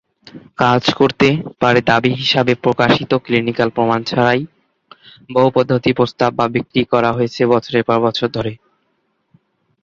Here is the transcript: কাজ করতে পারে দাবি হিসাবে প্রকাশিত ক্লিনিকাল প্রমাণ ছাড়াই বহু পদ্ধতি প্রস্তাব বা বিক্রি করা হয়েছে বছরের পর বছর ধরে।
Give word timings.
কাজ 0.57 0.83
করতে 0.93 1.27
পারে 1.61 1.79
দাবি 1.81 2.11
হিসাবে 2.13 2.53
প্রকাশিত 2.63 3.11
ক্লিনিকাল 3.25 3.69
প্রমাণ 3.69 3.99
ছাড়াই 4.03 4.41
বহু 5.29 5.49
পদ্ধতি 5.55 5.91
প্রস্তাব 5.93 6.31
বা 6.35 6.45
বিক্রি 6.55 6.81
করা 6.83 7.09
হয়েছে 7.11 7.41
বছরের 7.53 7.83
পর 7.83 7.97
বছর 7.99 8.27
ধরে। 8.29 8.51